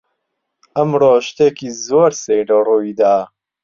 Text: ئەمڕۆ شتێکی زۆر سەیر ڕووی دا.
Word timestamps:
ئەمڕۆ 0.75 1.13
شتێکی 1.27 1.69
زۆر 1.85 2.11
سەیر 2.23 2.47
ڕووی 2.67 2.91
دا. 2.99 3.15